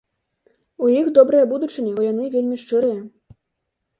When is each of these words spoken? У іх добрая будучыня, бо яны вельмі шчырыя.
У 0.85 0.87
іх 0.99 1.09
добрая 1.17 1.43
будучыня, 1.51 1.93
бо 1.97 2.01
яны 2.11 2.25
вельмі 2.37 2.57
шчырыя. 2.63 2.99